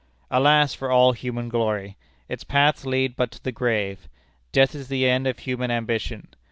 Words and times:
Alas 0.31 0.73
for 0.73 0.89
all 0.89 1.11
human 1.11 1.47
glory! 1.47 1.95
Its 2.27 2.43
paths 2.43 2.87
lead 2.87 3.15
but 3.15 3.29
to 3.29 3.43
the 3.43 3.51
grave. 3.51 4.09
Death 4.51 4.73
is 4.73 4.87
the 4.87 5.07
end 5.07 5.27
of 5.27 5.37
human 5.37 5.69
ambition. 5.69 6.27